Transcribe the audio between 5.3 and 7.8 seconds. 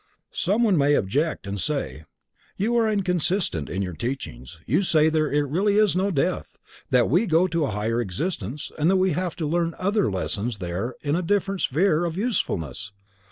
is really no death, that we go into a